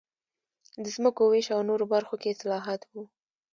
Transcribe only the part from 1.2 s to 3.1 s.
وېش او نورو برخو کې اصلاحات و